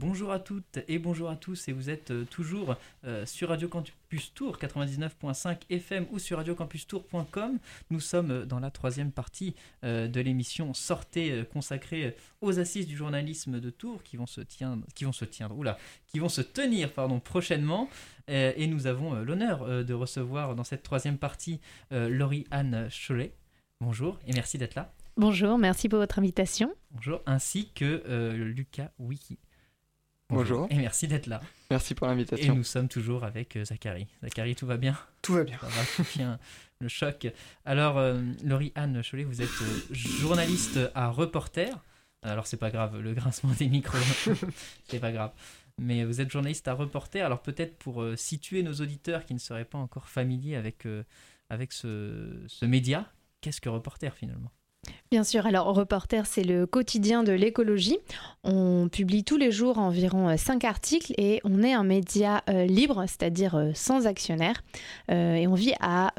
[0.00, 3.68] Bonjour à toutes et bonjour à tous et vous êtes euh, toujours euh, sur Radio
[3.68, 7.58] Campus Tour 99.5 FM ou sur radiocampustour.com.
[7.90, 13.60] Nous sommes euh, dans la troisième partie de l'émission Sortez consacrée aux assises du journalisme
[13.60, 15.76] de Tours qui vont se tiendre, qui vont se tiendre, oula,
[16.06, 17.90] qui vont se tenir pardon prochainement
[18.28, 21.60] et nous avons l'honneur de recevoir dans cette troisième partie
[21.90, 23.32] Laurie Anne Cholet.
[23.80, 24.92] Bonjour et merci d'être là.
[25.16, 26.74] Bonjour, merci pour votre invitation.
[26.90, 29.38] Bonjour, ainsi que Lucas Wiki.
[30.30, 30.68] Bonjour.
[30.70, 31.40] Et merci d'être là.
[31.70, 32.54] Merci pour l'invitation.
[32.54, 34.06] Et nous sommes toujours avec euh, Zachary.
[34.22, 34.96] Zachary, tout va bien?
[35.22, 35.58] Tout va bien.
[35.58, 36.38] Ça va, tiens,
[36.80, 37.28] le choc.
[37.64, 41.82] Alors, euh, Laurie-Anne Cholet, vous êtes euh, journaliste à reporter.
[42.22, 43.98] Alors, c'est pas grave, le grincement des micros,
[44.88, 45.32] c'est pas grave.
[45.78, 47.22] Mais vous êtes journaliste à reporter.
[47.22, 50.86] Alors, peut-être pour situer nos auditeurs qui ne seraient pas encore familiers avec,
[51.48, 53.10] avec ce, ce média,
[53.40, 54.50] qu'est-ce que reporter finalement?
[55.10, 57.98] Bien sûr, alors Reporter, c'est le quotidien de l'écologie.
[58.44, 62.64] On publie tous les jours environ 5 euh, articles et on est un média euh,
[62.64, 64.62] libre, c'est-à-dire euh, sans actionnaire.
[65.08, 66.14] et on vit à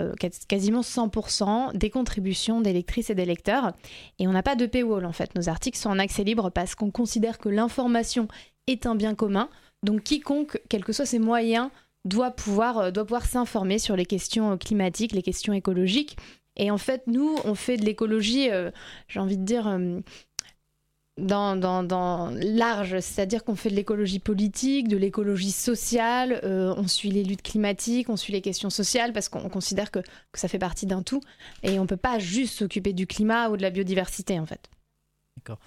[0.50, 3.72] quasiment 100% des contributions des lectrices et des lecteurs.
[4.20, 5.36] Et on n'a pas de paywall en fait.
[5.36, 8.28] Nos articles sont en accès libre parce qu'on considère que l'information
[8.68, 9.48] est un bien commun.
[9.84, 11.70] Donc quiconque, quels que soient ses moyens,
[12.04, 16.18] doit pouvoir, doit pouvoir s'informer sur les questions climatiques, les questions écologiques.
[16.56, 18.72] Et en fait, nous, on fait de l'écologie, euh,
[19.08, 20.00] j'ai envie de dire, euh,
[21.18, 27.12] dans, dans, large, c'est-à-dire qu'on fait de l'écologie politique, de l'écologie sociale, euh, on suit
[27.12, 30.60] les luttes climatiques, on suit les questions sociales, parce qu'on considère que, que, ça fait
[30.60, 31.22] partie d'un tout.
[31.64, 34.70] Et on ne peut pas juste s'occuper du climat ou de la biodiversité, en fait.
[35.38, 35.60] D'accord.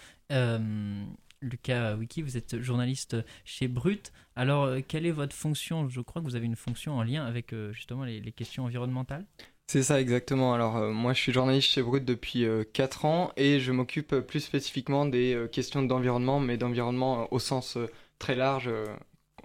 [1.40, 4.12] Lucas Wiki, vous êtes journaliste chez Brut.
[4.34, 5.88] Alors, quelle est votre fonction?
[5.90, 9.26] Je crois que vous avez une fonction en lien avec justement les questions environnementales
[9.66, 10.54] c'est ça exactement.
[10.54, 14.12] Alors euh, moi je suis journaliste chez Brut depuis 4 euh, ans et je m'occupe
[14.12, 17.78] euh, plus spécifiquement des questions d'environnement, mais d'environnement au sens
[18.18, 18.70] très large.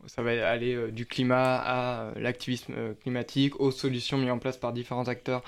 [0.07, 5.07] ça va aller du climat à l'activisme climatique, aux solutions mises en place par différents
[5.07, 5.43] acteurs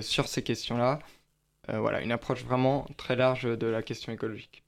[0.00, 0.98] sur ces questions-là.
[1.68, 4.64] voilà, une approche vraiment très large de la question écologique.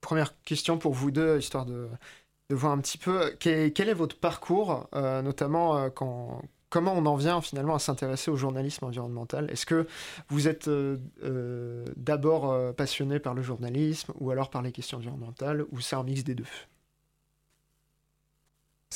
[0.00, 1.88] première question pour vous deux, histoire de,
[2.50, 7.74] voir un petit peu quel est votre parcours, notamment quand, comment on en vient finalement
[7.74, 9.50] à s'intéresser au journalisme environnemental?
[9.50, 9.86] Est-ce que
[10.28, 14.98] vous êtes euh, euh, d'abord euh, passionné par le journalisme ou alors par les questions
[14.98, 16.44] environnementales ou c'est un mix des deux?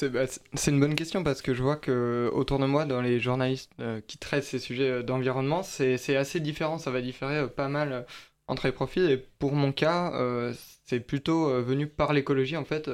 [0.02, 3.20] Bah, c'est une bonne question parce que je vois que autour de moi, dans les
[3.20, 3.72] journalistes
[4.06, 6.78] qui traitent ces sujets d'environnement, c'est assez différent.
[6.78, 8.06] Ça va différer pas mal
[8.46, 9.10] entre les profils.
[9.10, 10.12] Et pour mon cas,
[10.86, 12.88] c'est plutôt venu par l'écologie en fait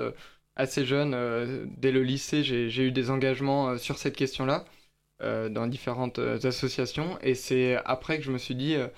[0.56, 1.12] assez jeune,
[1.78, 4.64] dès le lycée, j'ai eu des engagements sur cette question-là.
[5.22, 7.18] Euh, dans différentes euh, associations.
[7.22, 8.88] Et c'est après que je me suis dit, euh,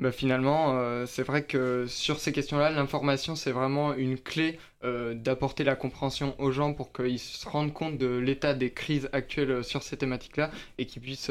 [0.00, 5.74] bah, finalement, c'est vrai que sur ces questions-là, l'information, c'est vraiment une clé d'apporter la
[5.76, 9.96] compréhension aux gens pour qu'ils se rendent compte de l'état des crises actuelles sur ces
[9.96, 11.30] thématiques-là et qu'ils puissent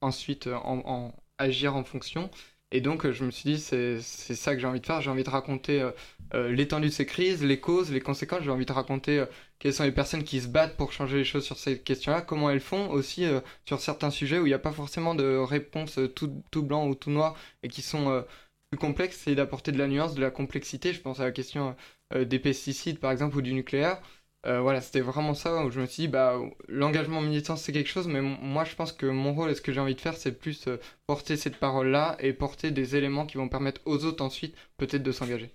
[0.00, 2.30] ensuite en, agir en fonction.
[2.70, 5.00] Et donc, euh, je me suis dit, c'est ça que j'ai envie de faire.
[5.00, 5.90] J'ai envie de raconter euh,
[6.34, 8.42] euh, l'étendue de ces crises, les causes, les conséquences.
[8.42, 9.24] J'ai envie de raconter
[9.58, 12.50] quelles sont les personnes qui se battent pour changer les choses sur ces questions-là, comment
[12.50, 13.24] elles font aussi
[13.64, 16.94] sur certains sujets où il n'y a pas forcément de réponse tout, tout, blanc ou
[16.94, 18.24] tout noir et qui sont
[18.70, 19.22] plus complexes.
[19.24, 20.92] C'est d'apporter de la nuance, de la complexité.
[20.92, 21.74] Je pense à la question
[22.14, 24.00] des pesticides, par exemple, ou du nucléaire.
[24.46, 26.38] Euh, voilà, c'était vraiment ça où je me suis dit, bah,
[26.68, 29.72] l'engagement militant c'est quelque chose, mais moi je pense que mon rôle et ce que
[29.72, 33.36] j'ai envie de faire, c'est plus euh, porter cette parole-là et porter des éléments qui
[33.36, 35.50] vont permettre aux autres ensuite peut-être de s'engager.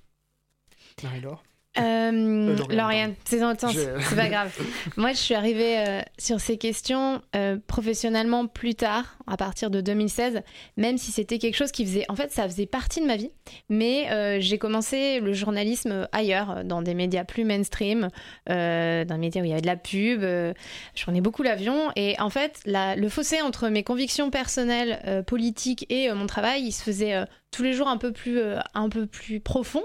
[1.80, 4.56] Euh, Lauriane, c'est c'est pas grave.
[4.98, 9.82] Moi, je suis arrivée euh, sur ces questions euh, professionnellement plus tard, à partir de
[9.82, 10.42] 2016,
[10.78, 13.32] même si c'était quelque chose qui faisait, en fait, ça faisait partie de ma vie.
[13.70, 18.10] Mais euh, j'ai commencé le journalisme ailleurs, dans des médias plus mainstream,
[18.48, 20.22] dans des médias où il y avait de la pub.
[20.22, 25.86] je prenais beaucoup l'avion et en fait, la, le fossé entre mes convictions personnelles, politiques
[25.90, 28.40] et mon travail, il se faisait tous les jours un peu plus,
[28.74, 29.84] un peu plus profond.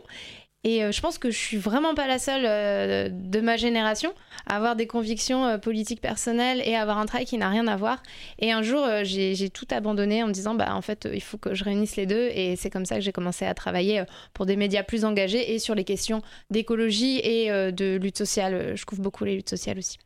[0.65, 4.12] Et euh, je pense que je suis vraiment pas la seule euh, de ma génération
[4.47, 7.69] à avoir des convictions euh, politiques personnelles et à avoir un travail qui n'a rien
[7.69, 8.03] à voir.
[8.41, 11.55] Et un jour, j'ai tout abandonné en me disant, bah en fait, il faut que
[11.55, 12.29] je réunisse les deux.
[12.32, 14.03] Et c'est comme ça que j'ai commencé à travailler
[14.35, 18.77] pour des médias plus engagés et sur les questions d'écologie et de lutte sociale.
[18.77, 19.99] Je couvre beaucoup les luttes sociales aussi.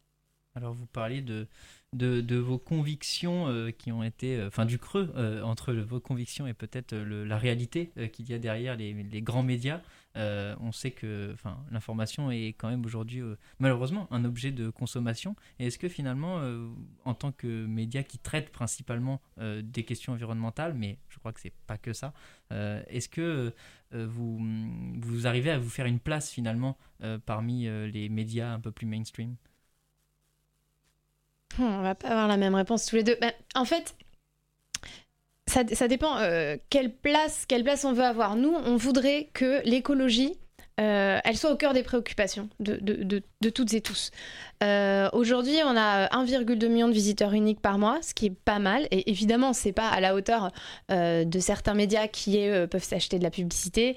[0.54, 3.46] Alors vous parliez de, vos convictions
[3.78, 5.12] qui ont été, enfin du creux
[5.44, 9.80] entre vos convictions et peut-être la réalité qu'il y a derrière les, grands médias.
[10.14, 11.34] On sait que
[11.70, 13.22] l'information est quand même aujourd'hui,
[13.58, 15.36] malheureusement, un objet de consommation.
[15.58, 16.40] Et est-ce que finalement,
[17.04, 21.54] en tant que média qui traite principalement des questions environnementales, mais je crois que c'est
[21.66, 22.12] pas que ça,
[22.50, 23.52] est-ce que
[23.92, 24.40] vous,
[25.00, 26.76] vous arrivez à vous faire une place finalement
[27.26, 29.36] parmi les médias un peu plus mainstream?
[31.58, 33.16] Hmm, on va pas avoir la même réponse tous les deux.
[33.20, 33.94] Ben, en fait,
[35.52, 38.36] ça, dépend euh, quelle, place, quelle place on veut avoir.
[38.36, 40.34] Nous, on voudrait que l'écologie,
[40.80, 43.20] euh, elle soit au cœur des préoccupations de,
[43.50, 44.10] toutes et tous.
[44.62, 48.58] Euh, aujourd'hui, on a 1,2 million de visiteurs uniques par mois, ce qui est pas
[48.58, 48.88] mal.
[48.90, 50.50] Et évidemment, c'est pas à la hauteur
[50.88, 53.96] de certains médias qui peuvent s'acheter de la publicité,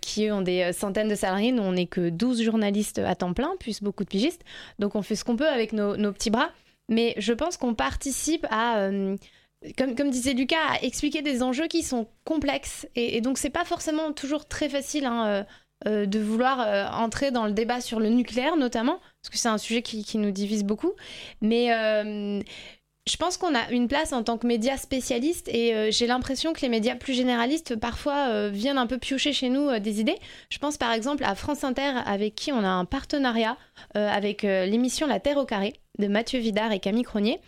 [0.00, 1.52] qui ont des centaines de salariés.
[1.52, 4.42] Nous, on n'est que 12 journalistes à temps plein, plus beaucoup de pigistes.
[4.78, 6.50] Donc, on fait ce qu'on peut avec nos, nos petits bras
[6.88, 8.90] mais je pense qu'on participe à,
[9.76, 12.86] comme, disait Lucas, expliquer des enjeux qui sont complexes.
[12.94, 15.44] Et, et donc, c'est pas forcément toujours très facile hein, euh,
[15.86, 19.58] euh, de vouloir entrer dans le débat sur le nucléaire, notamment, parce que c'est un
[19.58, 20.92] sujet qui, nous divise beaucoup.
[21.40, 21.68] Mais
[23.08, 26.60] je pense qu'on a une place en tant que médias spécialistes et j'ai l'impression que
[26.62, 30.18] les médias plus généralistes parfois viennent un peu piocher chez nous des idées.
[30.50, 33.56] Je pense par exemple à France Inter avec qui on a un partenariat
[33.94, 37.40] avec l'émission La Terre au carré de Mathieu Vidard et Camille Cronier,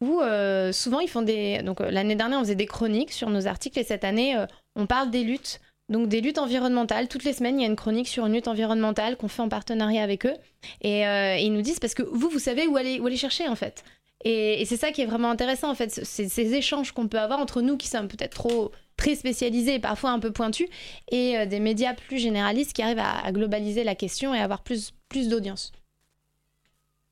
[0.00, 1.62] où euh, souvent ils font des...
[1.62, 4.46] Donc euh, l'année dernière, on faisait des chroniques sur nos articles et cette année, euh,
[4.74, 5.60] on parle des luttes.
[5.88, 7.08] Donc des luttes environnementales.
[7.08, 9.48] Toutes les semaines, il y a une chronique sur une lutte environnementale qu'on fait en
[9.48, 10.34] partenariat avec eux.
[10.80, 13.54] Et, ils nous disent, parce que vous, vous savez où aller, où aller chercher en
[13.54, 13.84] fait.
[14.24, 17.38] Et, c'est ça qui est vraiment intéressant en fait, c'est ces échanges qu'on peut avoir
[17.38, 20.66] entre nous qui sommes peut-être trop très spécialisés et parfois un peu pointus,
[21.12, 25.28] et des médias plus généralistes qui arrivent à, globaliser la question et avoir plus, plus
[25.28, 25.70] d'audience.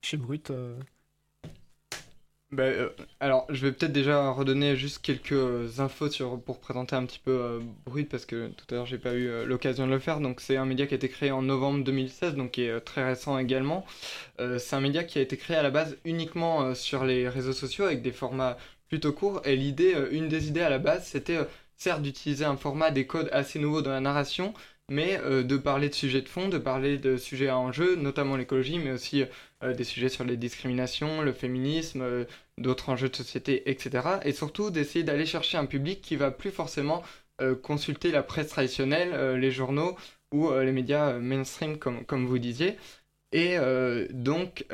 [0.04, 0.52] Chez Brut,
[2.54, 2.90] bah, euh,
[3.20, 7.32] alors, je vais peut-être déjà redonner juste quelques infos sur, pour présenter un petit peu
[7.32, 10.20] euh, Brut, parce que tout à l'heure, j'ai pas eu euh, l'occasion de le faire.
[10.20, 13.04] Donc, c'est un média qui a été créé en novembre 2016, donc qui est très
[13.04, 13.84] récent également.
[14.38, 17.86] c'est un média qui a été créé à la base uniquement sur les réseaux sociaux
[17.86, 18.56] avec des formats
[18.88, 19.40] plutôt courts.
[19.44, 21.38] Et l'idée, une des idées à la base, c'était
[21.76, 24.54] certes d'utiliser un format des codes assez nouveaux dans la narration,
[24.90, 28.78] mais de parler de sujets de fond, de parler de sujets à enjeu, notamment l'écologie,
[28.78, 29.24] mais aussi
[29.62, 32.26] des sujets sur les discriminations, le féminisme,
[32.58, 34.18] d'autres enjeux de société, etc.
[34.24, 37.02] Et surtout d'essayer d'aller chercher un public qui va plus forcément
[37.40, 39.96] euh, consulter la presse traditionnelle, euh, les journaux
[40.32, 42.76] ou euh, les médias mainstream, comme, vous disiez.
[43.32, 43.56] Et
[44.10, 44.64] donc,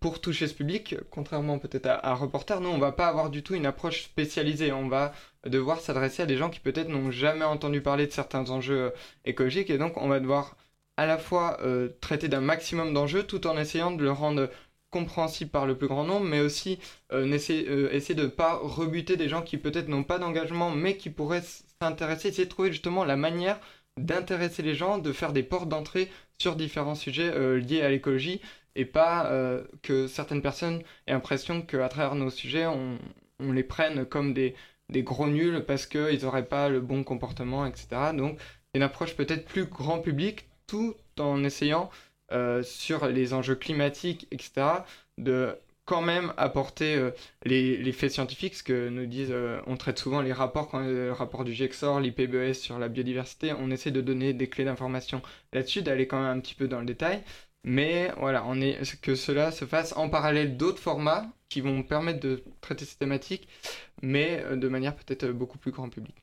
[0.00, 3.54] pour toucher ce public, contrairement peut-être à, Reporter, nous, on va pas avoir du tout
[3.54, 4.70] une approche spécialisée.
[4.70, 5.14] On va
[5.48, 8.92] devoir s'adresser à des gens qui peut-être n'ont jamais entendu parler de certains enjeux
[9.24, 9.70] écologiques.
[9.70, 10.56] Et donc, on va devoir
[10.96, 11.58] à la fois
[12.00, 14.48] traiter d'un maximum d'enjeux tout en essayant de le rendre
[14.90, 16.78] compréhensible par le plus grand nombre, mais aussi
[17.12, 20.70] euh, essayer, euh, essayer, de ne pas rebuter des gens qui peut-être n'ont pas d'engagement,
[20.70, 21.42] mais qui pourraient
[21.80, 23.60] s'intéresser, essayer de trouver justement la manière
[23.98, 28.40] d'intéresser les gens, de faire des portes d'entrée sur différents sujets euh, liés à l'écologie,
[28.74, 29.32] et pas
[29.82, 32.98] que certaines personnes aient l'impression qu'à travers nos sujets, on,
[33.40, 34.54] on, les prenne comme des,
[34.90, 37.88] des gros nuls parce qu'ils n'auraient pas le bon comportement, etc.
[38.14, 38.38] Donc,
[38.74, 41.90] une approche peut-être plus grand public, tout en essayant
[42.32, 44.66] euh, sur les enjeux climatiques, etc.,
[45.18, 45.56] de
[45.86, 47.12] quand même apporter euh,
[47.44, 51.12] les, faits scientifiques, ce que nous disent, euh, on traite souvent les rapports, quand le
[51.12, 55.22] rapport du GEXOR, l'IPBES sur la biodiversité, on essaie de donner des clés d'information
[55.52, 57.22] là-dessus, d'aller quand même un petit peu dans le détail,
[57.66, 62.20] mais voilà, on est, que cela se fasse en parallèle d'autres formats qui vont permettre
[62.20, 63.48] de traiter ces thématiques,
[64.02, 66.16] mais de manière peut-être beaucoup plus grand public.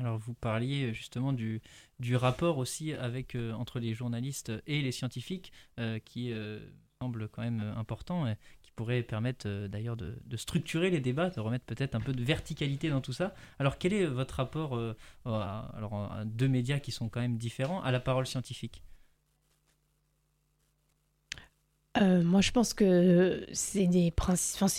[0.00, 1.62] Alors vous parliez justement du,
[2.00, 6.58] du rapport aussi avec, euh, entre les journalistes et les scientifiques euh, qui euh,
[7.00, 11.94] semble quand même important qui pourrait permettre d'ailleurs de, structurer les débats, de remettre peut-être
[11.94, 13.34] un peu de verticalité dans tout ça.
[13.58, 14.78] Alors quel est votre rapport
[15.24, 18.82] alors, à deux médias qui sont quand même différents à la parole scientifique?
[22.00, 23.88] Moi, je pense que c'est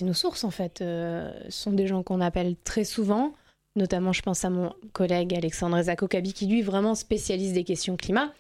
[0.02, 0.80] nos sources en fait.
[0.80, 3.34] ce sont des gens qu'on appelle très souvent,
[3.76, 8.34] Notamment, je pense à mon collègue Alexandre Zakokabi, qui lui vraiment spécialise des questions climat.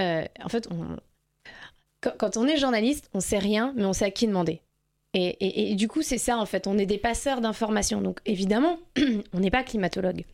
[0.00, 0.68] Euh, en fait,
[2.00, 4.62] quand, on est journaliste, on sait rien, mais on sait à qui demander.
[5.12, 6.66] Et, du coup, c'est ça en fait.
[6.66, 8.00] On est des passeurs d'informations.
[8.00, 8.78] Donc évidemment,
[9.32, 10.24] on n'est pas climatologue.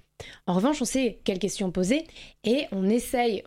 [0.46, 2.06] En revanche, on sait quelles questions poser
[2.44, 3.42] et on essaye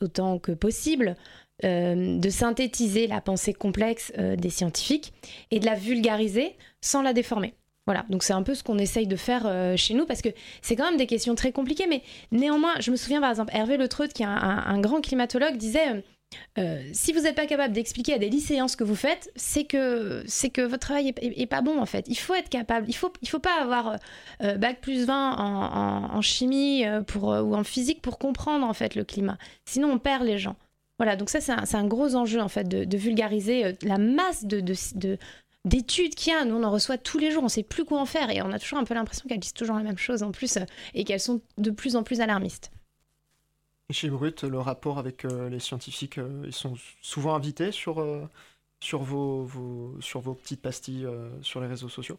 [0.00, 1.16] autant que possible
[1.62, 5.12] euh, de synthétiser la pensée complexe euh, des scientifiques
[5.52, 7.54] et de la vulgariser sans la déformer.
[7.86, 10.30] Voilà, donc c'est un peu ce qu'on essaye de faire euh, chez nous parce que
[10.62, 13.76] c'est quand même des questions très compliquées, mais néanmoins, je me souviens par exemple, Hervé
[13.76, 16.02] Le Treut, qui est un, grand climatologue, disait
[16.92, 20.24] si vous n'êtes pas capable d'expliquer à des lycéens ce que vous faites, c'est que,
[20.26, 22.06] c'est que votre travail est, pas bon en fait.
[22.08, 23.96] Il faut être capable, il faut, il faut pas avoir
[24.40, 29.04] bac plus 20 en, en, chimie pour, ou en physique pour comprendre en fait le
[29.04, 29.38] climat.
[29.66, 30.56] Sinon on perd les gens.
[30.98, 34.74] Voilà, donc ça c'est un, gros enjeu en fait de, vulgariser la masse de, de,
[34.94, 35.18] de
[35.64, 36.44] d'études qu'il y a.
[36.44, 38.42] Nous, on en reçoit tous les jours, on ne sait plus quoi en faire et
[38.42, 40.64] on a toujours un peu l'impression qu'elles disent toujours la même chose en plus euh,
[40.94, 42.70] et qu'elles sont de plus en plus alarmistes.
[43.90, 47.94] Chez Brut, le rapport avec euh, les scientifiques, euh, ils sont souvent invités sur
[49.02, 49.48] vos
[50.42, 51.06] petites pastilles
[51.42, 52.18] sur les réseaux sociaux?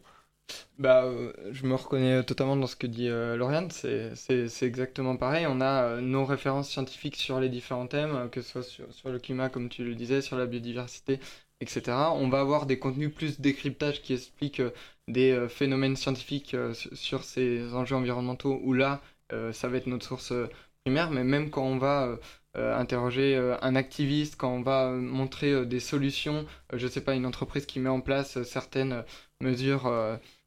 [0.78, 1.10] Bah,
[1.52, 5.46] je me reconnais totalement dans ce que dit Lauriane, c'est exactement pareil.
[5.48, 9.18] On a nos références scientifiques sur les différents thèmes, que ce soit sur, sur, le
[9.18, 11.18] climat, comme tu le disais, sur la biodiversité,
[11.60, 11.82] etc.
[12.14, 14.70] On va avoir des contenus plus décryptage qui expliquent euh,
[15.08, 19.00] des euh, phénomènes scientifiques euh, sur ces enjeux environnementaux, où là,
[19.52, 20.32] ça va être notre source
[20.84, 22.16] primaire, mais même quand on va
[22.54, 27.80] interroger un activiste, quand on va montrer des solutions, je sais pas, une entreprise qui
[27.80, 29.02] met en place certaines
[29.40, 29.90] mesures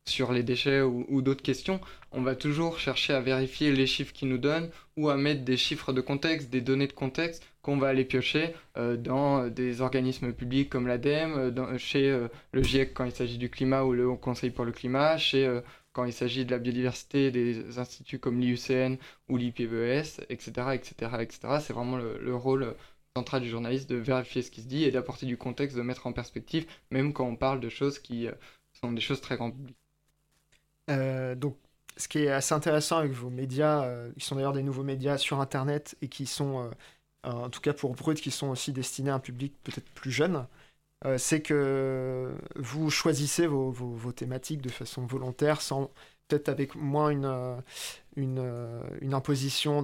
[0.10, 1.80] sur les déchets ou, d'autres questions,
[2.12, 5.58] on va toujours chercher à vérifier les chiffres qu'ils nous donnent ou à mettre des
[5.58, 10.34] chiffres de contexte, des données de contexte qu'on va aller piocher euh, dans des organismes
[10.34, 14.16] publics comme l'ADEME, euh, chez euh, le GIEC quand il s'agit du climat ou le
[14.16, 15.62] Conseil pour le climat, chez
[15.94, 18.98] quand il s'agit de la biodiversité, des instituts comme l'IUCN
[19.28, 20.52] ou l'IPBES, etc.
[20.74, 21.40] etc., etc.
[21.62, 22.76] C'est vraiment le, rôle
[23.16, 26.08] central du journaliste de vérifier ce qui se dit et d'apporter du contexte, de mettre
[26.08, 28.28] en perspective, même quand on parle de choses qui
[28.74, 29.79] sont des choses très grand public.
[30.90, 31.58] Donc,
[31.98, 33.86] ce qui est assez intéressant avec vos médias,
[34.18, 36.72] qui sont d'ailleurs des nouveaux médias sur Internet et qui sont
[37.26, 40.12] euh, en tout cas pour Brut, qui sont aussi destinés à un public peut-être plus
[40.12, 40.48] jeune,
[41.06, 43.74] euh, c'est que vous choisissez vos,
[44.14, 45.92] thématiques de façon volontaire, sans
[46.28, 47.26] peut-être avec moins une,
[48.40, 49.84] euh, imposition,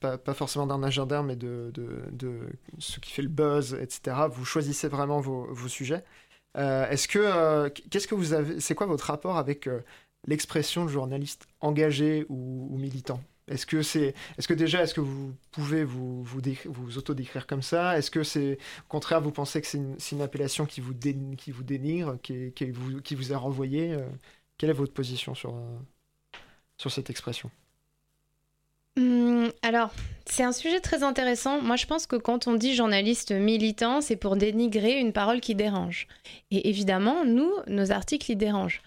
[0.00, 1.72] pas, forcément d'un agenda, mais de,
[2.78, 4.16] ce qui fait le buzz, etc.
[4.30, 6.04] Vous choisissez vraiment vos, vos sujets.
[6.56, 9.68] est-ce que, qu'est-ce que vous avez, c'est quoi votre rapport avec
[10.26, 13.20] l'expression de journaliste engagé ou, ou militant?
[13.50, 17.62] Est-ce que c'est, est-ce que déjà, est-ce que vous pouvez vous vous, vous auto-décrire comme
[17.62, 17.98] ça?
[17.98, 20.94] Est-ce que c'est, au contraire, vous pensez que c'est une, appellation qui vous,
[21.36, 24.06] qui vous dénigre, qui, qui, vous, qui vous a renvoyé euh,
[24.56, 26.38] Quelle est votre position sur, euh,
[26.76, 27.50] sur cette expression?
[28.96, 29.92] Hum, alors,
[30.26, 31.60] c'est un sujet très intéressant.
[31.60, 35.56] Moi, je pense que quand on dit journaliste militant, c'est pour dénigrer une parole qui
[35.56, 36.06] dérange.
[36.52, 38.82] Et évidemment, nous, nos articles, ils dérangent.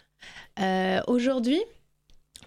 [0.59, 1.61] Euh, aujourd'hui,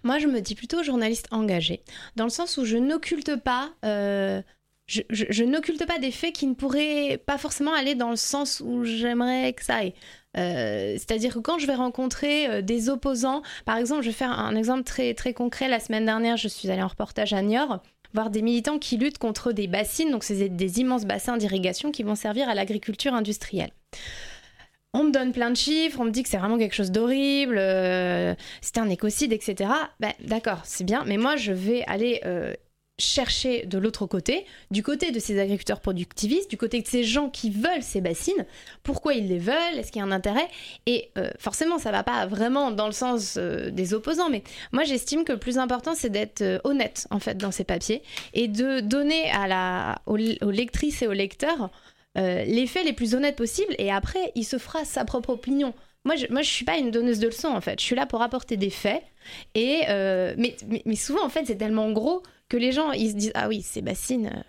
[0.03, 1.83] moi, je me dis plutôt journaliste engagé,
[2.15, 3.71] dans le sens où je n'occulte pas.
[3.85, 4.43] Euh,
[4.87, 8.85] je, n'occulte pas des faits qui ne pourraient pas forcément aller dans le sens où
[8.85, 9.95] j'aimerais que ça aille.
[10.37, 14.55] Euh, c'est-à-dire que quand je vais rencontrer des opposants, par exemple, je vais faire un
[14.55, 15.67] exemple très, très concret.
[15.67, 17.81] La semaine dernière, je suis allée en reportage à Niort
[18.15, 22.03] voir des militants qui luttent contre des bassines, donc c'est des immenses bassins d'irrigation qui
[22.03, 23.71] vont servir à l'agriculture industrielle
[24.97, 27.59] on me donne plein de chiffres, on me dit que c'est vraiment quelque chose d'horrible,
[27.59, 29.71] euh, c'est un écocide, etc.
[30.01, 32.55] Ben, D'accord, c'est bien, mais moi je vais aller euh,
[32.99, 37.29] chercher de l'autre côté, du côté de ces agriculteurs productivistes, du côté de ces gens
[37.29, 38.47] qui veulent ces bassines,
[38.83, 40.49] pourquoi ils les veulent, est-ce qu'il y a un intérêt?
[40.87, 45.25] Et euh, forcément, ça va pas vraiment dans le sens des opposants, mais moi j'estime
[45.25, 49.31] que le plus important c'est d'être honnête en fait dans ces papiers et de donner
[49.31, 51.71] à la, aux lectrices et aux lecteurs
[52.17, 55.75] euh, les faits les plus honnêtes possibles et après, il se fera sa propre opinion.
[56.05, 57.81] Moi, je, moi, suis pas une donneuse de leçons en fait.
[57.81, 59.03] Je suis là pour apporter des faits.
[59.55, 63.17] Et euh, mais, mais, souvent en fait, c'est tellement gros que les gens ils se
[63.17, 64.41] disent ah oui, c'est bassine, euh,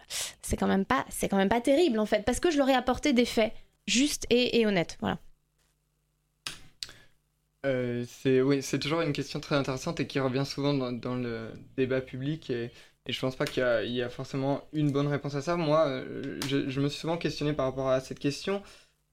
[0.43, 2.69] c'est quand même pas, c'est quand même pas terrible en fait, parce que je leur
[2.69, 3.53] ai apporté des faits
[3.87, 4.97] justes et, et honnêtes.
[4.99, 5.17] Voilà.
[8.07, 11.49] c'est oui, c'est toujours une question très intéressante et qui revient souvent dans, dans le
[11.75, 12.69] débat public et
[13.07, 15.55] et je pense pas qu'il y, a forcément une bonne réponse à ça.
[15.55, 18.61] Moi, euh, je, me suis souvent questionné par rapport à cette question.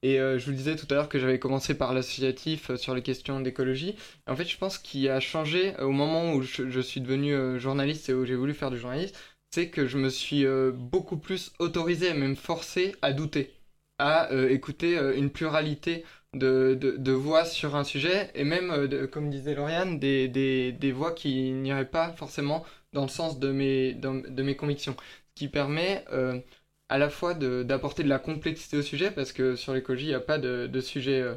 [0.02, 2.94] Et euh, je vous disais tout à l'heure que j'avais commencé par l'associatif euh, sur
[2.94, 3.94] les questions d'écologie.
[4.26, 8.14] En fait, je pense qu'il a changé au moment où je, suis devenu journaliste et
[8.14, 9.16] où j'ai voulu faire du journaliste,
[9.52, 13.54] c'est que je me suis beaucoup plus autorisé, même forcé à douter,
[14.00, 20.26] à écouter une pluralité de, voix sur un sujet, et même, comme disait Lauriane, des,
[20.26, 24.96] des voix qui n'iraient pas forcément dans le sens de mes, de mes convictions.
[24.98, 26.40] Ce qui permet euh,
[26.88, 30.14] à la fois d'apporter de, la complexité au sujet, parce que sur l'écologie, il n'y
[30.14, 31.34] a pas de, sujet euh,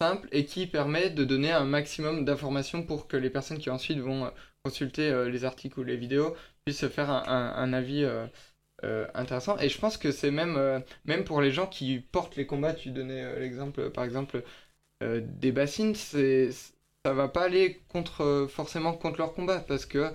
[0.00, 3.98] simple, et qui permet de donner un maximum d'informations pour que les personnes qui ensuite
[3.98, 4.30] vont euh,
[4.64, 6.34] consulter les articles ou les vidéos
[6.64, 8.04] puissent se faire un, avis
[9.14, 9.56] intéressant.
[9.58, 12.90] Et je pense que c'est même, même pour les gens qui portent les combats, tu
[12.90, 14.42] donnais l'exemple par exemple
[15.00, 20.12] des bassines, ça va pas aller contre, forcément contre leur combat, parce que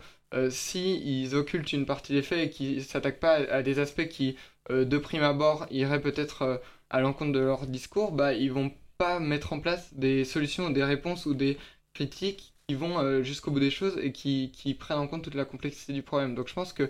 [0.50, 4.38] si ils occultent une partie des faits et qu'ils s'attaquent pas à, des aspects qui,
[4.70, 9.54] de prime abord, iraient peut-être à l'encontre de leur discours, bah, ils vont pas mettre
[9.54, 11.58] en place des solutions, des réponses ou des
[11.94, 15.46] critiques qui vont jusqu'au bout des choses et qui, qui prennent en compte toute la
[15.46, 16.36] complexité du problème.
[16.36, 16.90] Donc je pense que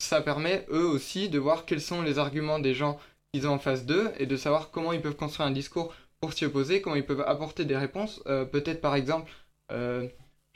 [0.00, 2.98] ça permet eux aussi de voir quels sont les arguments des gens
[3.32, 6.32] qu'ils ont en face d'eux et de savoir comment ils peuvent construire un discours pour
[6.32, 8.22] s'y opposer, comment ils peuvent apporter des réponses.
[8.26, 9.30] Euh, peut-être par exemple,
[9.72, 10.08] euh,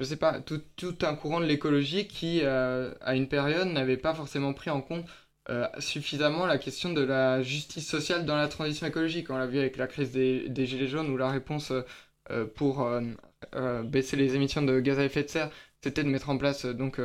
[0.05, 0.63] je sais pas, tout,
[1.03, 5.07] un courant de l'écologie qui, euh, à une période, n'avait pas forcément pris en compte
[5.51, 9.31] euh, suffisamment la question de la justice sociale dans la transition écologique.
[9.31, 11.73] On l'a vu avec la crise des, Gilets jaunes où la réponse
[12.55, 12.89] pour
[13.85, 15.51] baisser les émissions de gaz à effet de serre,
[15.83, 17.01] c'était de mettre en place donc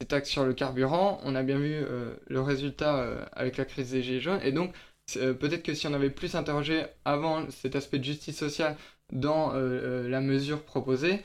[0.00, 1.20] des taxes sur le carburant.
[1.24, 1.84] On a bien vu
[2.26, 4.40] le résultat avec la crise des Gilets jaunes.
[4.44, 4.72] Et donc,
[5.16, 8.76] euh, peut-être que si on avait plus interrogé avant cet aspect de justice sociale
[9.12, 11.22] dans euh, euh, la mesure proposée,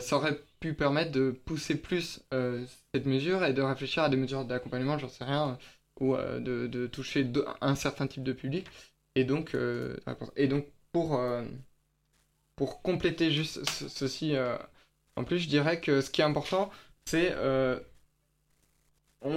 [0.00, 2.20] ça aurait pu permettre de pousser plus
[2.92, 5.58] cette mesure et de réfléchir à des mesures d'accompagnement, j'en sais rien,
[6.00, 8.66] ou de, toucher un certain type de public.
[9.14, 9.56] Et donc,
[10.36, 11.20] et donc pour,
[12.56, 14.34] pour compléter juste ceci,
[15.16, 16.70] en plus, je dirais que ce qui est important,
[17.04, 17.34] c'est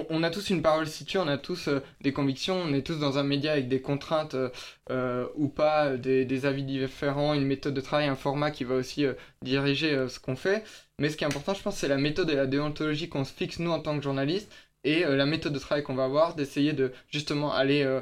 [0.08, 2.98] on, a tous une parole située, on a tous euh, des convictions, on est tous
[2.98, 4.50] dans un média avec des contraintes euh,
[4.90, 9.04] euh, ou pas, des, avis différents, une méthode de travail, un format qui va aussi
[9.42, 10.64] diriger ce qu'on fait.
[10.98, 13.32] Mais ce qui est important, je pense, c'est la méthode et la déontologie qu'on se
[13.32, 14.52] fixe nous en tant que journalistes
[14.84, 18.00] et la méthode de travail qu'on va avoir, d'essayer de justement aller,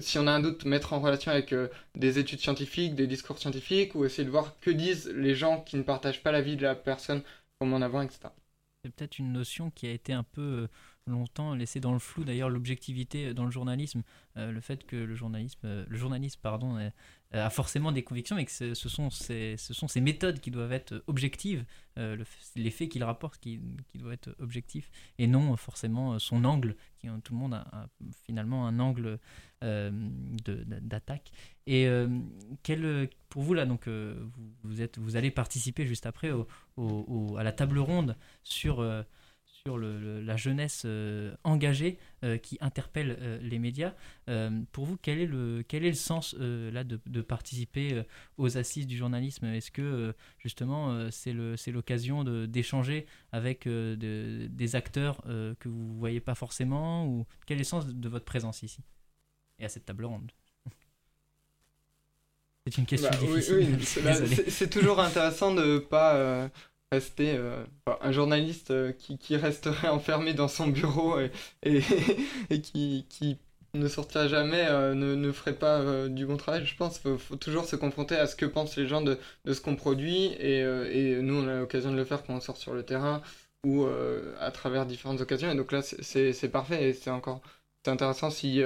[0.00, 1.54] si on a un doute, mettre en relation avec
[1.94, 5.76] des études scientifiques, des discours scientifiques, ou essayer de voir que disent les gens qui
[5.76, 7.22] ne partagent pas la vie de la personne
[7.58, 8.28] comme en avant, etc.
[8.84, 10.68] C'est peut-être une notion qui a été un peu
[11.06, 14.02] longtemps laissé dans le flou d'ailleurs l'objectivité dans le journalisme,
[14.36, 16.90] euh, le fait que le journalisme, euh, le journaliste pardon, euh,
[17.32, 20.72] a forcément des convictions et que ce sont ces, ce sont ces méthodes qui doivent
[20.72, 21.64] être objectives,
[22.56, 27.06] les faits qu'il rapporte qui, qui, doivent être objectifs et non forcément son angle, qui,
[27.22, 27.88] tout le monde a,
[28.24, 29.20] finalement un angle
[29.62, 31.30] d'attaque.
[31.68, 31.88] Et
[32.64, 34.32] quel, pour vous là, donc vous,
[34.64, 36.32] vous, êtes, vous allez participer juste après
[36.76, 38.84] au, à la table ronde sur
[39.64, 43.92] sur la jeunesse euh, engagée euh, qui interpelle euh, les médias.
[44.72, 48.02] pour vous, quel est le, quel est le sens là de, participer
[48.38, 49.46] aux assises du journalisme?
[49.46, 51.32] Est-ce que justement c'est
[51.72, 57.06] l'occasion d'échanger avec des acteurs que vous ne voyez pas forcément?
[57.06, 58.80] Ou Quel est le sens de votre présence ici?
[59.58, 60.30] Et à cette table ronde.
[62.66, 63.78] C'est une question bah, difficile.
[64.48, 66.50] c'est toujours intéressant de ne pas
[66.92, 67.64] rester euh,
[68.00, 71.30] un journaliste euh, qui, qui, resterait enfermé dans son bureau et,
[72.50, 73.38] et, qui, qui,
[73.74, 76.66] ne sortira jamais, euh, ne, ne, ferait pas du bon travail.
[76.66, 79.52] Je pense qu'il faut, toujours se confronter à ce que pensent les gens de, de
[79.52, 82.56] ce qu'on produit et, et, nous on a l'occasion de le faire quand on sort
[82.56, 83.22] sur le terrain
[83.64, 83.86] ou
[84.40, 85.52] à travers différentes occasions.
[85.52, 87.42] Et donc là c'est parfait et c'est encore
[87.86, 88.60] intéressant si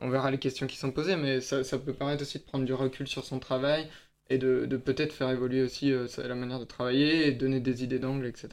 [0.00, 2.64] on verra les questions qui sont posées, mais ça, ça peut permettre aussi de prendre
[2.64, 3.90] du recul sur son travail
[4.30, 7.84] et de, de peut-être faire évoluer aussi euh, la manière de travailler et donner des
[7.84, 8.48] idées d'angle, etc.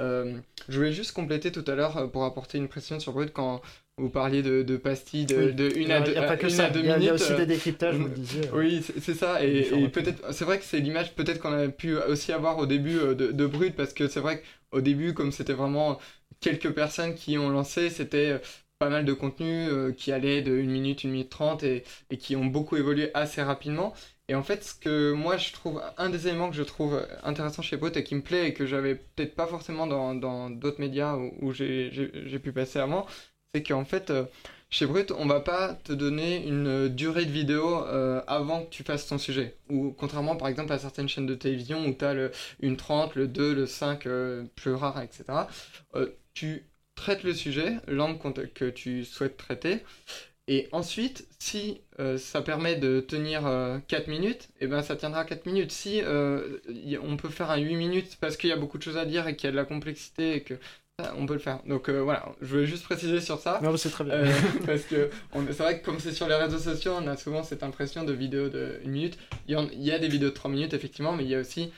[0.00, 0.36] Euh,
[0.68, 3.60] je voulais juste compléter tout à l'heure euh, pour apporter une précision sur Brut quand
[3.96, 6.96] vous parliez de, de pastilles de, de une, à deux, minutes.
[6.98, 8.42] Il y a aussi des décryptages, vous le disiez.
[8.54, 9.44] Oui, c'est ça.
[9.44, 12.94] Et, peut-être, c'est vrai que c'est l'image peut-être qu'on a pu aussi avoir au début
[12.94, 15.98] de, de Brut, parce que c'est vrai qu'au début, comme c'était vraiment
[16.40, 18.40] quelques personnes qui ont lancé, c'était
[18.78, 22.36] pas mal de contenu qui allait de 1 minute, 1 minute 30 et, et qui
[22.36, 23.92] ont beaucoup évolué assez rapidement.
[24.30, 27.62] Et en fait, ce que moi je trouve, un des éléments que je trouve intéressant
[27.62, 31.16] chez Brut et qui me plaît et que j'avais peut-être pas forcément dans d'autres médias
[31.16, 33.06] où, j'ai pu passer avant,
[33.52, 34.26] c'est qu'en fait, euh,
[34.70, 38.84] chez Brut, on va pas te donner une durée de vidéo euh, avant que tu
[38.84, 39.56] fasses ton sujet.
[39.68, 43.16] Ou contrairement par exemple à certaines chaînes de télévision où tu as le, une 30,
[43.16, 45.24] le 2, le 5, euh, plus rare, etc.
[46.34, 49.82] tu traites le sujet, l'angle que tu souhaites traiter.
[50.52, 54.96] Et ensuite, si euh, ça permet de tenir 4 euh, minutes, et eh ben ça
[54.96, 55.70] tiendra 4 minutes.
[55.70, 56.58] Si euh,
[57.04, 59.28] on peut faire un 8 minutes parce qu'il y a beaucoup de choses à dire
[59.28, 60.54] et qu'il y a de la complexité et que
[61.16, 61.60] on peut le faire.
[61.66, 63.60] Donc voilà, je voulais juste préciser sur ça.
[63.62, 64.24] Non, c'est très bien.
[64.66, 67.62] parce que c'est vrai que comme c'est sur les réseaux sociaux, on a souvent cette
[67.62, 69.18] impression de vidéo de 1 minute.
[69.46, 71.72] Il y, a des vidéos de 3 minutes effectivement, mais il y a aussi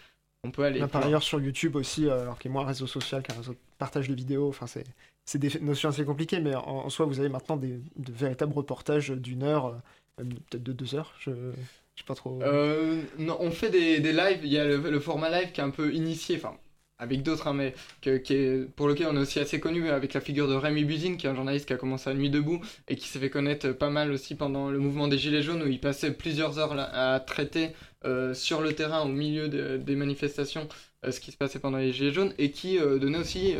[0.44, 0.80] on peut aller.
[0.86, 4.08] par ailleurs sur YouTube aussi, alors qu'il est moins réseau social qu'un réseau de partage
[4.08, 4.48] de vidéos.
[4.48, 4.84] Enfin, c'est
[5.24, 9.10] c'est des notions assez compliquées, mais en, soi, vous avez maintenant des, de véritables reportages
[9.10, 9.80] d'une heure,
[10.20, 11.14] euh, peut-être de deux heures.
[11.20, 11.52] Je ne
[11.96, 12.40] sais pas trop.
[12.42, 14.40] Euh, on fait des, des lives.
[14.42, 16.56] Il y a le, format live qui est un peu initié, enfin,
[16.98, 20.20] avec d'autres, hein, mais qui est, pour lequel on est aussi assez connu avec la
[20.20, 22.96] figure de Rémi Buzine, qui est un journaliste qui a commencé à Nuit Debout et
[22.96, 25.80] qui s'est fait connaître pas mal aussi pendant le mouvement des Gilets jaunes, où il
[25.80, 27.70] passait plusieurs heures à traiter
[28.04, 30.68] euh, sur le terrain, au milieu des manifestations,
[31.08, 33.54] ce qui se passait pendant les Gilets jaunes, et qui donnait aussi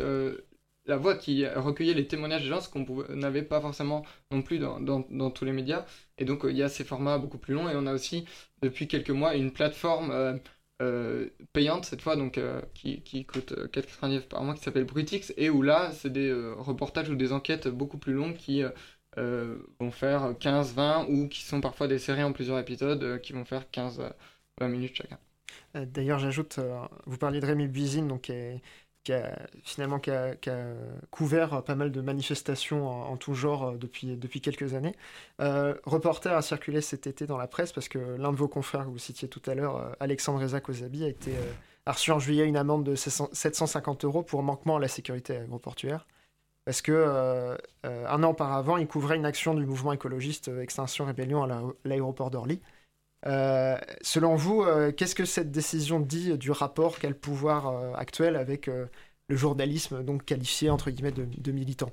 [0.85, 4.59] la voix qui recueillait les témoignages des gens, ce qu'on n'avait pas forcément non plus
[4.59, 5.85] dans, dans, tous les médias.
[6.17, 8.25] Et donc il y a ces formats beaucoup plus longs et on a aussi
[8.61, 10.39] depuis quelques mois une plateforme
[11.53, 12.39] payante cette fois, donc
[12.73, 17.09] qui, qui, coûte 4,99 par mois, qui s'appelle Brutix, et où là c'est des reportages
[17.09, 18.63] ou des enquêtes beaucoup plus longues qui
[19.15, 23.45] vont faire 15, 20 ou qui sont parfois des séries en plusieurs épisodes qui vont
[23.45, 24.01] faire 15,
[24.59, 25.17] 20 minutes chacun.
[25.75, 28.31] Euh, d'ailleurs, j'ajoute, euh, vous parliez de Rémi Buizine, donc,
[29.11, 30.35] a, finalement qui a,
[31.11, 34.95] couvert pas mal de manifestations en, tout genre euh, depuis, depuis quelques années.
[35.39, 38.89] reporter a circulé cet été dans la presse parce que l'un de vos confrères que
[38.89, 41.33] vous citiez tout à l'heure, Alexandre Reza Kozabi, a, été,
[41.85, 46.07] reçu en juillet une amende de 750 euros pour manquement à la sécurité aéroportuaire.
[46.65, 51.61] Parce que un an auparavant, il couvrait une action du mouvement écologiste Extinction Rébellion à
[51.83, 52.61] l'aéroport d'Orly.
[53.25, 57.93] Euh, selon vous, euh, qu'est-ce que cette décision dit du rapport qu'a le pouvoir euh,
[57.93, 61.89] actuel avec le journalisme, donc qualifié entre guillemets de, militant?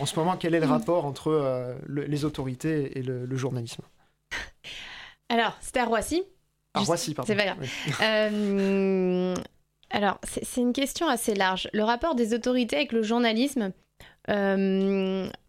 [0.00, 0.70] En ce moment, quel est le mm.
[0.70, 3.82] rapport entre les autorités et le, journalisme?
[5.28, 6.22] Alors, c'était à Roissy.
[6.72, 7.26] À Roissy, pardon.
[7.26, 7.58] C'est pas grave.
[9.90, 11.68] alors, c'est une question assez large.
[11.74, 13.72] Le rapport des autorités avec le journalisme,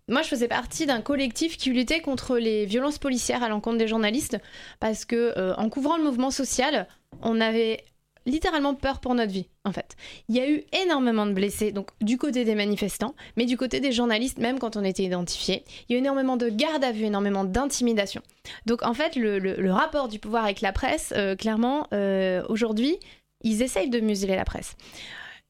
[0.09, 3.87] moi, je faisais partie d'un collectif qui luttait contre les violences policières à l'encontre des
[3.87, 4.37] journalistes
[4.79, 6.87] parce que, euh, en couvrant le mouvement social,
[7.21, 7.83] on avait
[8.25, 9.95] littéralement peur pour notre vie, en fait.
[10.27, 13.79] Il y a eu énormément de blessés, donc du côté des manifestants, mais du côté
[13.79, 15.63] des journalistes, même quand on était identifiés.
[15.87, 18.21] Il y a eu énormément de garde à vue, énormément d'intimidation.
[18.65, 22.97] Donc, en fait, le, rapport du pouvoir avec la presse, euh, clairement, euh, aujourd'hui,
[23.43, 24.75] ils essayent de museler la presse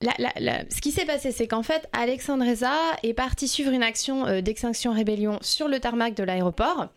[0.02, 4.42] ce qui s'est passé, c'est qu'en fait, Alexandre Reza est parti suivre une action euh,
[4.42, 6.88] d'extinction rébellion sur le tarmac de l'aéroport.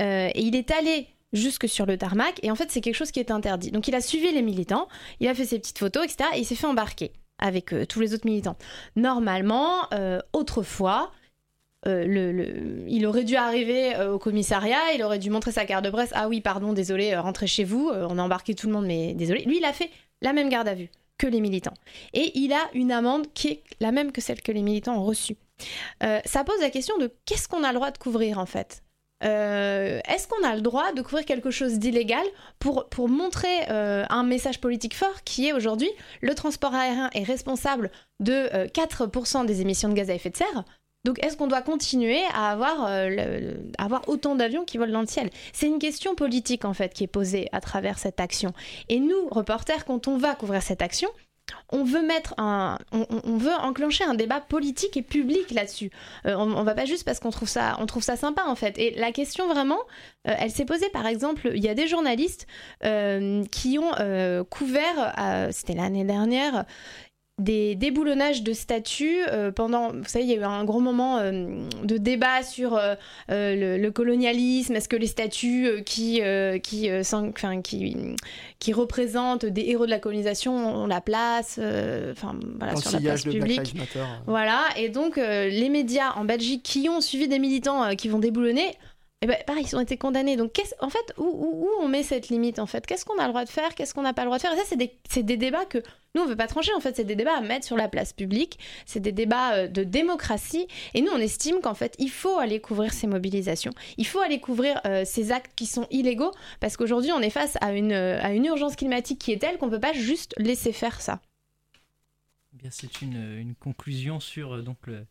[0.00, 2.38] Euh, et il est allé jusque sur le tarmac.
[2.42, 3.70] Et en fait, c'est quelque chose qui est interdit.
[3.70, 4.88] Donc, il a suivi les militants,
[5.20, 6.30] il a fait ses petites photos, etc.
[6.34, 8.56] Et il s'est fait embarquer avec euh, tous les autres militants.
[8.94, 9.88] Normalement,
[10.32, 11.12] autrefois,
[11.84, 16.10] il aurait dû arriver au commissariat, il aurait dû montrer sa carte de presse.
[16.14, 17.90] Ah oui, pardon, désolé, rentrez chez vous.
[17.92, 19.44] on a embarqué tout le monde, mais désolé.
[19.44, 19.90] Lui, il a fait
[20.22, 21.74] la même garde à vue que les militants.
[22.12, 25.04] Et il a une amende qui est la même que celle que les militants ont
[25.04, 25.36] reçue.
[26.02, 28.82] Euh, ça pose la question de qu'est-ce qu'on a le droit de couvrir en fait?
[29.24, 32.24] Euh, Est-ce qu'on a le droit de couvrir quelque chose d'illégal
[32.58, 35.88] pour, montrer euh, un message politique fort qui est aujourd'hui
[36.20, 40.64] le transport aérien est responsable de 4% des émissions de gaz à effet de serre
[41.06, 45.06] donc est-ce qu'on doit continuer à avoir, euh, avoir autant d'avions qui volent dans le
[45.06, 45.30] ciel?
[45.52, 48.52] C'est une question politique en fait qui est posée à travers cette action.
[48.88, 51.08] Et nous, reporters, quand on va couvrir cette action,
[51.70, 55.92] on veut mettre un, on, veut enclencher un débat politique et public là-dessus.
[56.26, 58.76] Euh, on, on, va pas juste parce qu'on trouve ça, trouve ça sympa en fait.
[58.76, 59.78] Et la question vraiment,
[60.26, 62.48] euh, elle s'est posée par exemple, il y a des journalistes
[63.52, 66.64] qui ont couvert, c'était l'année dernière,
[67.38, 71.18] des déboulonnages de statues euh, pendant vous savez il y a eu un gros moment
[71.18, 72.96] euh, de débat sur euh,
[73.28, 74.74] le, colonialisme.
[74.74, 76.22] Est-ce que les statues qui
[76.62, 77.96] qui, enfin, qui
[78.58, 81.60] qui représentent des héros de la colonisation ont la place
[82.10, 83.74] enfin voilà sur la place publique.
[84.26, 84.64] Voilà.
[84.76, 88.76] Et donc les médias en Belgique qui ont suivi des militants qui vont déboulonner
[89.22, 90.36] eh ben, pareil, ils ont été condamnés.
[90.36, 92.84] Donc, en fait, où, où, on met cette limite en fait?
[92.86, 93.74] Qu'est-ce qu'on a le droit de faire?
[93.74, 94.52] Qu'est-ce qu'on n'a pas le droit de faire?
[94.52, 95.78] Et ça, c'est des, des, débats que
[96.14, 96.72] nous, on veut pas trancher.
[96.74, 98.58] En fait, c'est des débats à mettre sur la place publique.
[98.84, 100.68] C'est des débats euh, de démocratie.
[100.92, 103.72] Et nous, on estime qu'en fait, il faut aller couvrir ces mobilisations.
[103.96, 107.56] Il faut aller couvrir euh, ces actes qui sont illégaux parce qu'aujourd'hui, on est face
[107.62, 110.72] à une, euh, à une urgence climatique qui est telle qu'on peut pas juste laisser
[110.72, 111.22] faire ça.
[112.52, 115.06] Bien, c'est une, une, conclusion sur donc le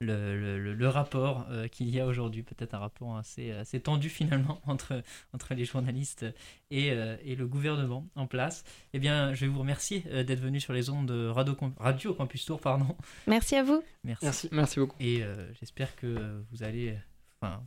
[0.00, 4.60] le, le, rapport euh, qu'il y a aujourd'hui, peut-être un rapport assez, assez tendu finalement
[4.66, 6.26] entre, entre les journalistes
[6.70, 8.64] et, euh, et, le gouvernement en place.
[8.92, 12.14] Eh bien, je vais vous remercier euh, d'être venu sur les ondes de Radio, Radio
[12.14, 12.60] Campus Tour.
[12.60, 12.96] Pardon.
[13.26, 13.82] Merci à vous.
[14.04, 14.96] Merci, merci, beaucoup.
[15.00, 15.22] Et
[15.58, 16.96] j'espère que vous allez,
[17.40, 17.62] enfin,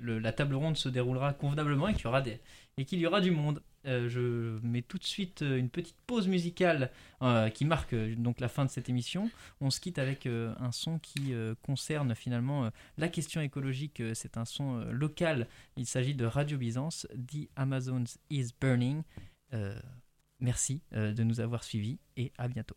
[0.00, 2.40] la table ronde se déroulera convenablement et qu'il y aura des,
[2.78, 3.62] et qu'il y aura du monde.
[3.86, 8.38] Euh, je mets tout de suite euh, une petite pause musicale euh, qui marque donc
[8.38, 9.30] la fin de cette émission.
[9.60, 14.02] On se quitte avec un son qui concerne finalement la question écologique.
[14.14, 15.46] C'est un son local.
[15.76, 19.02] Il s'agit de Radio Byzance, The Amazons is Burning.
[20.40, 22.76] merci de nous avoir suivis et à bientôt.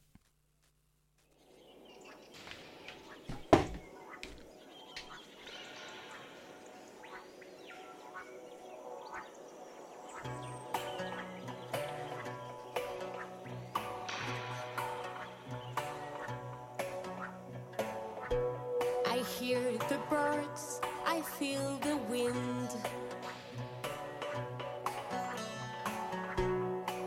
[19.25, 22.69] hear the birds, I feel the wind.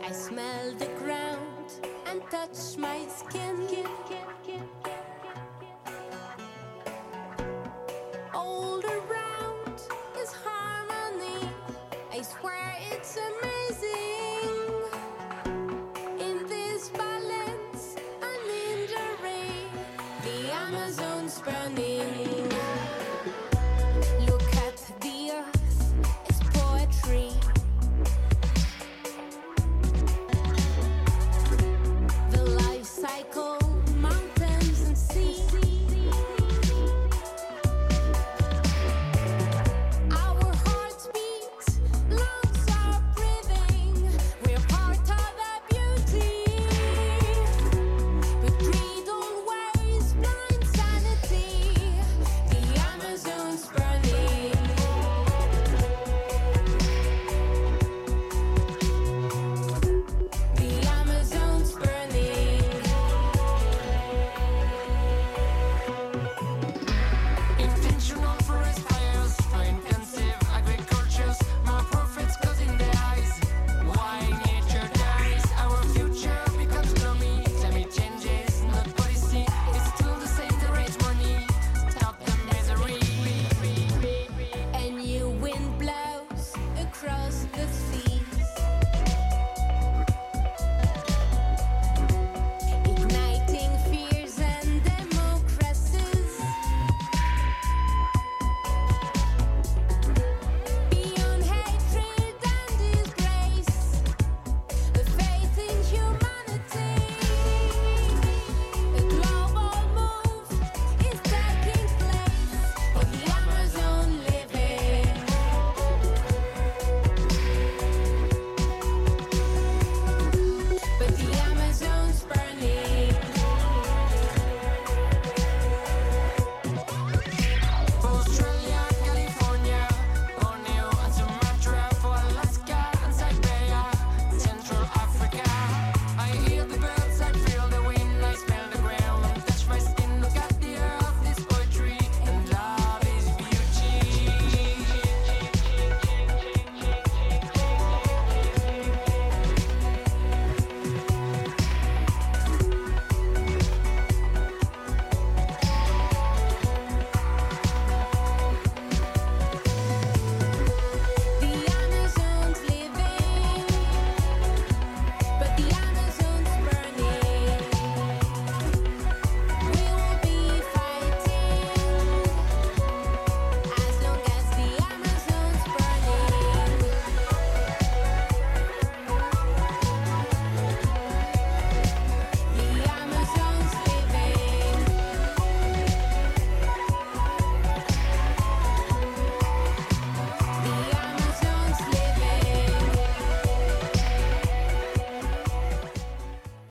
[0.03, 3.67] I smell the ground and touch my skin.
[3.67, 4.38] skin, skin.